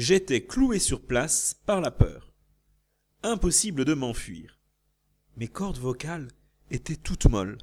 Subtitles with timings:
[0.00, 2.32] J'étais cloué sur place par la peur.
[3.22, 4.58] Impossible de m'enfuir.
[5.36, 6.28] Mes cordes vocales
[6.70, 7.58] étaient toutes molles.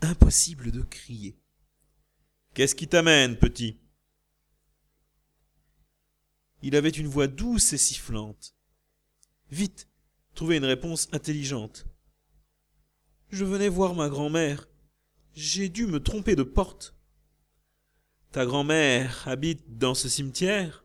[0.00, 1.38] Impossible de crier.
[2.52, 3.78] Qu'est-ce qui t'amène, petit?
[6.62, 8.56] Il avait une voix douce et sifflante.
[9.52, 9.88] Vite,
[10.34, 11.86] trouvez une réponse intelligente.
[13.28, 14.66] Je venais voir ma grand-mère.
[15.32, 16.96] J'ai dû me tromper de porte.
[18.32, 20.81] Ta grand-mère habite dans ce cimetière?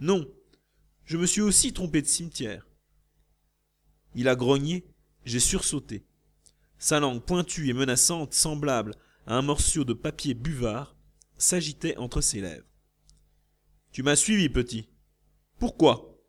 [0.00, 0.30] Non,
[1.04, 2.66] je me suis aussi trompé de cimetière.
[4.14, 4.86] Il a grogné,
[5.24, 6.04] j'ai sursauté.
[6.78, 8.94] Sa langue pointue et menaçante, semblable
[9.26, 10.96] à un morceau de papier buvard,
[11.38, 12.66] s'agitait entre ses lèvres.
[13.92, 14.88] Tu m'as suivi, petit.
[15.58, 16.20] Pourquoi?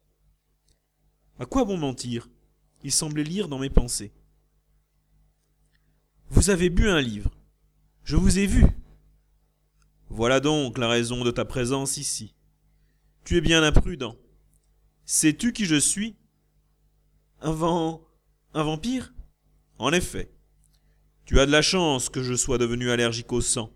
[1.39, 2.29] À quoi bon mentir?
[2.83, 4.13] Il semblait lire dans mes pensées.
[6.29, 7.31] Vous avez bu un livre.
[8.03, 8.65] Je vous ai vu.
[10.09, 12.33] Voilà donc la raison de ta présence ici.
[13.27, 14.15] Tu es bien imprudent.
[15.03, 16.15] Sais-tu qui je suis?
[17.41, 18.07] Un vent.
[18.53, 19.13] un vampire?
[19.79, 20.31] En effet.
[21.25, 23.73] Tu as de la chance que je sois devenu allergique au sang,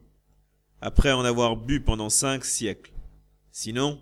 [0.79, 2.93] après en avoir bu pendant cinq siècles.
[3.51, 4.01] Sinon.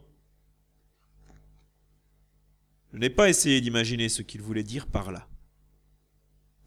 [2.94, 5.28] Je n'ai pas essayé d'imaginer ce qu'il voulait dire par là.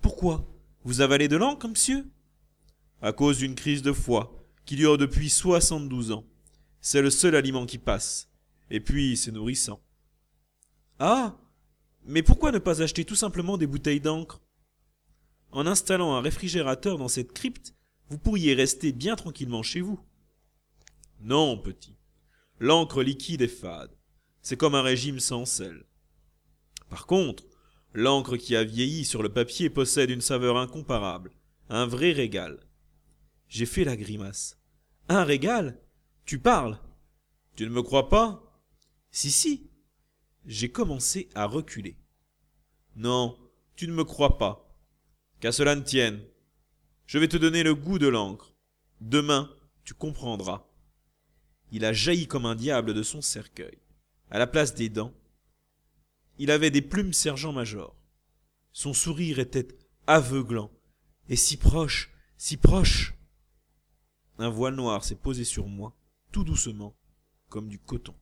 [0.00, 0.44] Pourquoi?
[0.82, 2.10] Vous avalez de l'encre, monsieur?
[3.00, 6.24] À cause d'une crise de foie qui dure depuis soixante-douze ans.
[6.80, 8.31] C'est le seul aliment qui passe.
[8.72, 9.82] Et puis, c'est nourrissant.
[10.98, 11.38] Ah
[12.06, 14.40] Mais pourquoi ne pas acheter tout simplement des bouteilles d'encre?
[15.50, 17.74] En installant un réfrigérateur dans cette crypte,
[18.08, 20.00] vous pourriez rester bien tranquillement chez vous.
[21.20, 21.98] Non, petit.
[22.60, 23.94] L'encre liquide est fade.
[24.40, 25.84] C'est comme un régime sans sel.
[26.88, 27.44] Par contre,
[27.92, 31.32] l'encre qui a vieilli sur le papier possède une saveur incomparable,
[31.68, 32.58] un vrai régal.
[33.48, 34.58] J'ai fait la grimace.
[35.10, 35.78] Un régal?
[36.24, 36.80] Tu parles?
[37.54, 38.51] Tu ne me crois pas?
[39.12, 39.70] Si, si.
[40.46, 41.96] J'ai commencé à reculer.
[42.96, 43.38] Non,
[43.76, 44.74] tu ne me crois pas.
[45.38, 46.24] Qu'à cela ne tienne.
[47.06, 48.54] Je vais te donner le goût de l'encre.
[49.00, 49.54] Demain,
[49.84, 50.66] tu comprendras.
[51.70, 53.78] Il a jailli comme un diable de son cercueil.
[54.30, 55.12] À la place des dents,
[56.38, 57.94] il avait des plumes sergent-major.
[58.72, 59.68] Son sourire était
[60.06, 60.70] aveuglant,
[61.28, 63.14] et si proche, si proche.
[64.38, 65.94] Un voile noir s'est posé sur moi,
[66.30, 66.96] tout doucement,
[67.50, 68.14] comme du coton.